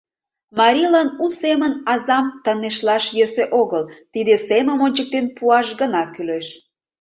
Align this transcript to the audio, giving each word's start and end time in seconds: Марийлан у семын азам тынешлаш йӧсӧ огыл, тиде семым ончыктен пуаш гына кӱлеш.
Марийлан 0.59 1.09
у 1.23 1.25
семын 1.41 1.73
азам 1.93 2.25
тынешлаш 2.43 3.03
йӧсӧ 3.17 3.45
огыл, 3.61 3.83
тиде 4.13 4.33
семым 4.47 4.79
ончыктен 4.85 5.25
пуаш 5.37 5.67
гына 5.81 6.03
кӱлеш. 6.13 6.47